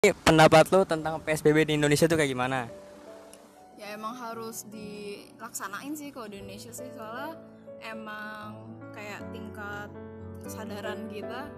pendapat 0.00 0.64
lo 0.72 0.88
tentang 0.88 1.20
PSBB 1.20 1.68
di 1.68 1.72
Indonesia 1.76 2.08
tuh 2.08 2.16
kayak 2.16 2.32
gimana? 2.32 2.72
ya 3.80 3.96
emang 3.96 4.16
harus 4.16 4.64
dilaksanain 4.68 5.92
sih 5.92 6.08
kalau 6.08 6.28
di 6.28 6.40
Indonesia 6.40 6.72
sih 6.72 6.88
soalnya 6.92 7.36
emang 7.84 8.68
kayak 8.92 9.24
tingkat 9.32 9.88
kesadaran 10.44 11.08
kita 11.08 11.52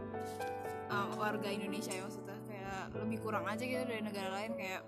uh, 0.90 1.10
warga 1.18 1.50
Indonesia 1.50 1.94
ya 1.94 2.02
maksudnya 2.02 2.38
kayak 2.46 2.94
lebih 2.98 3.18
kurang 3.22 3.46
aja 3.46 3.62
gitu 3.62 3.82
dari 3.82 4.02
negara 4.02 4.30
lain. 4.34 4.58
Kayak 4.58 4.86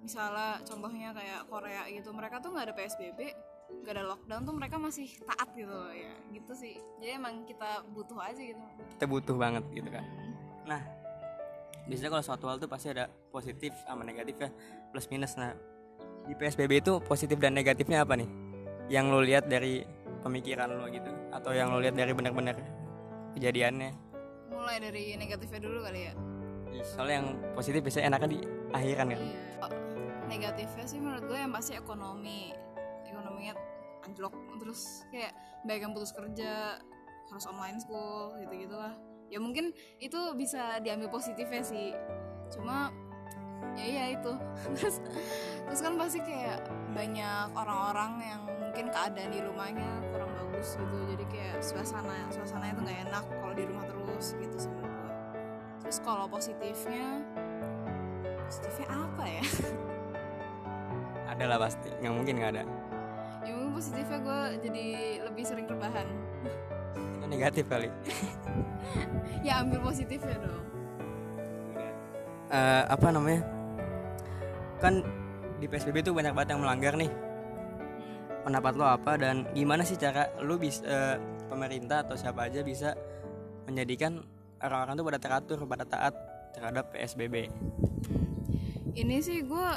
misalnya 0.00 0.60
contohnya 0.64 1.12
kayak 1.12 1.40
Korea 1.52 1.84
gitu 1.88 2.12
mereka 2.16 2.40
tuh 2.40 2.52
nggak 2.56 2.64
ada 2.68 2.74
PSBB 2.76 3.20
nggak 3.66 3.92
ada 3.92 4.04
lockdown 4.08 4.42
tuh 4.46 4.54
mereka 4.56 4.76
masih 4.80 5.08
taat 5.24 5.48
gitu 5.52 5.76
ya. 5.92 6.12
Gitu 6.32 6.52
sih. 6.52 6.76
Jadi 7.00 7.12
emang 7.16 7.44
kita 7.48 7.88
butuh 7.92 8.20
aja 8.20 8.40
gitu. 8.40 8.60
Kita 8.96 9.04
butuh 9.04 9.36
banget 9.36 9.64
gitu 9.72 9.88
kan. 9.88 10.04
Nah, 10.68 10.80
biasanya 11.86 12.10
kalau 12.18 12.24
suatu 12.24 12.44
hal 12.50 12.56
tuh 12.58 12.70
pasti 12.70 12.92
ada 12.92 13.10
positif 13.30 13.72
sama 13.86 14.02
negatif 14.02 14.36
ya, 14.38 14.50
plus 14.90 15.06
minus. 15.10 15.38
Nah, 15.38 15.54
di 16.26 16.34
PSBB 16.34 16.82
itu 16.82 16.98
positif 17.02 17.38
dan 17.38 17.54
negatifnya 17.54 18.02
apa 18.02 18.18
nih? 18.18 18.28
Yang 18.90 19.04
lo 19.10 19.20
lihat 19.22 19.44
dari 19.46 19.82
pemikiran 20.22 20.70
lo 20.70 20.86
gitu, 20.90 21.10
atau 21.30 21.54
yang 21.54 21.70
lo 21.70 21.78
lihat 21.78 21.94
dari 21.94 22.10
benar-benar 22.14 22.58
kejadiannya? 23.38 24.06
mulai 24.66 24.82
dari 24.82 25.14
negatifnya 25.14 25.60
dulu 25.62 25.78
kali 25.86 26.10
ya 26.10 26.14
Soalnya 26.82 27.22
yang 27.22 27.28
positif 27.56 27.80
biasanya 27.86 28.06
enaknya 28.12 28.28
di 28.36 28.40
akhiran 28.74 29.06
kan. 29.08 29.20
Iya. 29.22 29.68
Negatifnya 30.28 30.84
sih 30.84 30.98
menurut 31.00 31.24
gue 31.24 31.38
yang 31.38 31.54
pasti 31.54 31.72
ekonomi 31.72 32.52
ekonominya 33.08 33.54
anjlok 34.04 34.34
terus 34.60 35.06
kayak 35.08 35.32
banyak 35.64 35.86
yang 35.86 35.92
putus 35.96 36.12
kerja 36.12 36.76
harus 37.32 37.44
online 37.48 37.80
school 37.80 38.36
gitu 38.42 38.66
gitulah 38.66 38.92
ya 39.32 39.38
mungkin 39.42 39.74
itu 39.98 40.18
bisa 40.38 40.78
diambil 40.82 41.10
positifnya 41.10 41.62
sih. 41.62 41.92
Cuma 42.52 42.90
ya 43.74 43.84
iya 43.84 44.04
itu. 44.16 44.32
Terus 44.76 44.96
terus 45.66 45.80
kan 45.82 45.98
pasti 45.98 46.22
kayak 46.22 46.62
banyak 46.94 47.50
orang-orang 47.58 48.12
yang 48.22 48.42
mungkin 48.46 48.86
keadaan 48.92 49.30
di 49.34 49.40
rumahnya 49.42 49.90
kurang 50.14 50.30
bagus 50.30 50.78
gitu. 50.78 50.96
Jadi 51.10 51.24
kayak 51.26 51.58
suasana 51.58 52.16
suasananya 52.30 52.74
tuh 52.78 52.84
nggak 52.86 53.00
enak 53.10 53.24
kalau 53.42 53.54
di 53.56 53.64
rumah 53.66 53.84
terus 53.84 54.38
gitu 54.38 54.56
sih 54.56 54.70
menurut 54.70 54.94
gue 54.94 55.12
terus 55.86 56.02
kalau 56.02 56.26
positifnya 56.26 57.22
positifnya 58.46 58.88
apa 58.90 59.24
ya? 59.26 59.44
Ada 61.36 61.44
lah 61.50 61.58
pasti, 61.62 61.90
nggak 62.00 62.14
mungkin 62.14 62.34
nggak 62.38 62.52
ada. 62.54 62.64
ya 63.46 63.50
mungkin 63.54 63.78
positifnya 63.78 64.18
gue 64.18 64.40
jadi 64.66 64.86
lebih 65.30 65.44
sering 65.46 65.66
rebahan. 65.70 66.06
Itu 67.18 67.26
negatif 67.26 67.64
kali. 67.68 67.90
ya 69.46 69.62
ambil 69.62 69.80
positifnya 69.86 70.36
dong 70.42 70.64
Eh, 72.46 72.82
apa 72.86 73.10
namanya? 73.10 73.42
Kan 74.78 75.02
di 75.58 75.66
PSBB 75.66 76.06
tuh 76.06 76.14
banyak 76.14 76.30
banget 76.30 76.54
yang 76.54 76.62
melanggar 76.62 76.94
nih. 76.94 77.10
Pendapat 78.46 78.78
lo 78.78 78.86
apa 78.86 79.18
dan 79.18 79.50
gimana 79.50 79.82
sih 79.82 79.98
cara 79.98 80.30
lu 80.38 80.54
bisa 80.54 81.18
pemerintah 81.50 82.06
atau 82.06 82.14
siapa 82.14 82.46
aja 82.46 82.62
bisa 82.62 82.94
menjadikan 83.66 84.22
orang-orang 84.62 84.94
tuh 84.94 85.06
pada 85.10 85.18
teratur, 85.18 85.58
pada 85.66 85.82
taat 85.82 86.14
terhadap 86.54 86.94
PSBB? 86.94 87.50
ini 88.96 89.20
sih 89.20 89.44
gue 89.44 89.68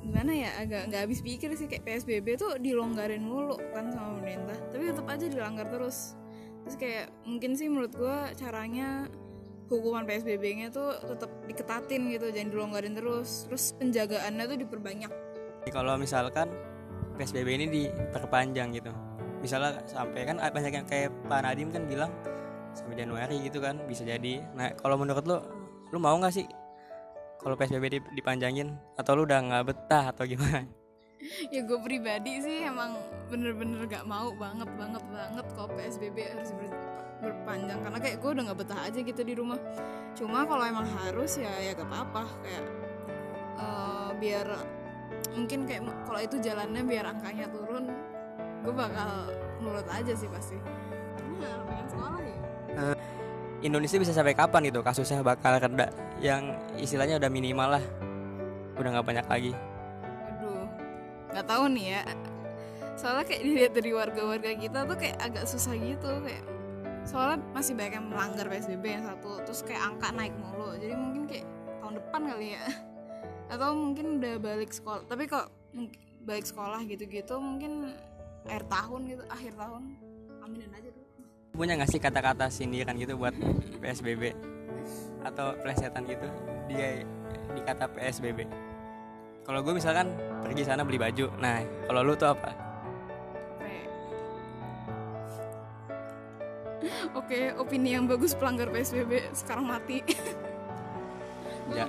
gimana 0.00 0.32
ya 0.32 0.50
agak 0.60 0.88
nggak 0.88 1.02
habis 1.08 1.20
pikir 1.20 1.52
sih 1.56 1.68
kayak 1.68 1.84
PSBB 1.84 2.40
tuh 2.40 2.56
dilonggarin 2.56 3.20
mulu 3.20 3.56
kan 3.72 3.92
sama 3.92 4.16
pemerintah 4.20 4.56
tapi 4.72 4.82
tetap 4.88 5.06
aja 5.08 5.26
dilanggar 5.28 5.68
terus 5.68 6.16
terus 6.64 6.76
kayak 6.80 7.06
mungkin 7.28 7.52
sih 7.54 7.68
menurut 7.68 7.92
gue 7.92 8.16
caranya 8.40 9.08
hukuman 9.68 10.04
PSBB-nya 10.04 10.72
tuh 10.72 10.96
tetap 11.04 11.30
diketatin 11.48 12.08
gitu 12.12 12.28
jangan 12.32 12.48
dilonggarin 12.52 12.94
terus 12.96 13.48
terus 13.48 13.72
penjagaannya 13.76 14.44
tuh 14.44 14.58
diperbanyak 14.60 15.12
Kalau 15.72 15.96
misalkan 15.96 16.52
PSBB 17.16 17.48
ini 17.56 17.66
diperpanjang 17.72 18.74
gitu, 18.76 18.92
misalnya 19.40 19.80
sampai 19.88 20.28
kan 20.28 20.36
banyak 20.36 20.72
yang 20.76 20.84
kayak 20.84 21.08
Pak 21.24 21.40
Nadim 21.40 21.72
kan 21.72 21.88
bilang 21.88 22.12
sampai 22.76 23.00
Januari 23.00 23.40
gitu 23.48 23.64
kan 23.64 23.80
bisa 23.88 24.04
jadi. 24.04 24.44
Nah 24.52 24.76
kalau 24.76 25.00
menurut 25.00 25.24
lo, 25.24 25.40
lu 25.88 25.96
mau 25.96 26.12
nggak 26.20 26.34
sih 26.36 26.44
kalau 27.40 27.56
PSBB 27.56 27.96
dip- 27.96 28.12
dipanjangin 28.12 28.76
atau 29.00 29.16
lu 29.16 29.24
udah 29.24 29.40
nggak 29.40 29.64
betah 29.72 30.12
atau 30.12 30.28
gimana? 30.28 30.68
Ya 31.48 31.60
gue 31.64 31.78
pribadi 31.80 32.40
sih 32.44 32.68
emang 32.68 33.00
bener-bener 33.32 33.88
gak 33.88 34.04
mau 34.04 34.30
banget 34.36 34.68
banget 34.76 35.04
banget 35.08 35.46
kalau 35.56 35.68
PSBB 35.72 36.16
harus 36.36 36.50
ber- 36.52 36.82
berpanjang. 37.24 37.80
Karena 37.80 37.98
kayak 37.98 38.16
gue 38.20 38.30
udah 38.30 38.42
nggak 38.52 38.58
betah 38.60 38.80
aja 38.84 38.98
gitu 39.00 39.22
di 39.24 39.34
rumah. 39.34 39.58
Cuma 40.12 40.44
kalau 40.44 40.64
emang 40.64 40.84
harus 40.84 41.40
ya 41.40 41.50
ya 41.64 41.72
gak 41.72 41.88
apa-apa. 41.88 42.24
Kayak 42.44 42.64
eh, 43.56 44.10
biar 44.20 44.46
mungkin 45.32 45.64
kayak 45.64 45.82
kalau 46.06 46.20
itu 46.20 46.36
jalannya 46.38 46.82
biar 46.84 47.04
angkanya 47.10 47.46
turun 47.50 47.90
gue 48.64 48.72
bakal 48.72 49.28
nurut 49.60 49.88
aja 49.88 50.12
sih 50.12 50.28
pasti. 50.28 50.56
Nah 51.40 51.64
pengen 51.68 51.86
sekolah 51.88 52.20
ya? 52.20 52.38
Indonesia 53.64 53.96
bisa 53.96 54.12
sampai 54.12 54.36
kapan 54.36 54.68
gitu 54.68 54.84
kasusnya 54.84 55.24
bakal 55.24 55.56
reda? 55.56 55.88
Yang 56.20 56.60
istilahnya 56.76 57.16
udah 57.16 57.30
minimal 57.32 57.80
lah. 57.80 57.84
Udah 58.76 58.88
nggak 58.92 59.06
banyak 59.08 59.26
lagi 59.28 59.52
nggak 61.34 61.46
tahu 61.50 61.64
nih 61.74 61.86
ya. 61.98 62.02
Soalnya 62.94 63.24
kayak 63.26 63.42
dilihat 63.42 63.72
dari 63.74 63.90
warga-warga 63.90 64.50
kita 64.54 64.86
tuh 64.86 64.94
kayak 64.94 65.18
agak 65.18 65.44
susah 65.50 65.74
gitu 65.74 66.10
kayak. 66.22 66.46
Soalnya 67.04 67.42
masih 67.50 67.74
banyak 67.74 68.00
yang 68.00 68.06
melanggar 68.06 68.46
PSBB 68.48 68.84
yang 68.86 69.04
satu, 69.04 69.42
terus 69.42 69.60
kayak 69.66 69.82
angka 69.82 70.08
naik 70.14 70.32
mulu. 70.38 70.78
Jadi 70.78 70.94
mungkin 70.94 71.22
kayak 71.26 71.46
tahun 71.82 71.94
depan 71.98 72.20
kali 72.30 72.48
ya. 72.54 72.64
Atau 73.52 73.68
mungkin 73.74 74.06
udah 74.22 74.34
balik 74.38 74.70
sekolah. 74.70 75.02
Tapi 75.10 75.26
kok 75.26 75.50
balik 76.22 76.46
sekolah 76.46 76.80
gitu-gitu 76.86 77.34
mungkin 77.42 77.92
akhir 78.46 78.64
tahun 78.70 79.00
gitu, 79.10 79.22
akhir 79.26 79.52
tahun. 79.58 79.82
Aminin 80.40 80.70
aja 80.70 80.88
dulu. 80.88 81.02
punya 81.54 81.78
nggak 81.78 81.90
sih 81.90 82.02
kata-kata 82.02 82.50
sindiran 82.50 82.98
gitu 82.98 83.14
buat 83.14 83.32
PSBB 83.78 84.34
atau 85.24 85.56
plesetan 85.62 86.04
gitu 86.04 86.28
dia 86.68 87.06
di 87.54 87.60
kata 87.64 87.88
PSBB 87.94 88.44
kalau 89.44 89.60
gue 89.60 89.76
misalkan 89.76 90.08
pergi 90.40 90.62
sana 90.64 90.82
beli 90.82 90.96
baju. 90.96 91.28
Nah 91.36 91.60
kalau 91.84 92.00
lu 92.00 92.16
tuh 92.16 92.32
apa? 92.32 92.50
Oke. 93.52 93.76
Oke, 97.14 97.40
opini 97.56 97.92
yang 97.92 98.08
bagus 98.08 98.32
pelanggar 98.32 98.72
PSBB 98.72 99.32
sekarang 99.36 99.68
mati. 99.68 100.00
Ja- 101.72 101.88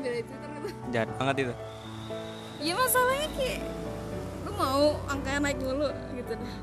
jahat 0.88 1.10
banget 1.20 1.36
itu. 1.44 1.54
Iya 2.64 2.74
masalahnya 2.80 3.28
kayak 3.36 3.60
lu 4.48 4.52
mau 4.56 4.96
angkanya 5.12 5.52
naik 5.52 5.60
dulu 5.60 5.92
gitu. 6.16 6.32
Dah. 6.32 6.56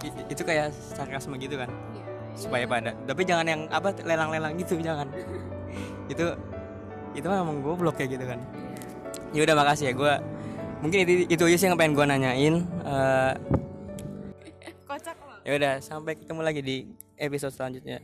Itu 0.00 0.08
I- 0.08 0.26
itu 0.32 0.40
kayak 0.40 0.72
sarkasme 0.72 1.36
gitu 1.36 1.60
kan? 1.60 1.68
Ya, 1.68 2.04
supaya 2.32 2.64
pada 2.64 2.96
tapi 3.04 3.28
jangan 3.28 3.44
yang 3.44 3.62
apa 3.68 3.92
lelang-lelang 4.00 4.56
gitu 4.56 4.80
jangan. 4.80 5.04
Itu 6.12 6.32
itu 7.12 7.26
emang 7.28 7.60
goblok 7.60 8.00
kayak 8.00 8.16
gitu 8.16 8.24
kan? 8.24 8.40
Ya 8.40 8.73
udah 9.40 9.56
makasih 9.56 9.90
ya 9.90 9.92
gue 9.92 10.14
mungkin 10.78 10.98
itu 11.02 11.12
itu 11.26 11.42
aja 11.42 11.56
sih 11.56 11.66
yang 11.66 11.74
pengen 11.74 11.92
gue 11.92 12.04
nanyain 12.04 12.54
Eh, 12.84 13.32
kocak 14.84 15.16
loh. 15.18 15.40
ya 15.42 15.52
udah 15.54 15.72
sampai 15.80 16.14
ketemu 16.14 16.40
lagi 16.40 16.60
di 16.60 16.76
episode 17.16 17.50
selanjutnya 17.50 17.98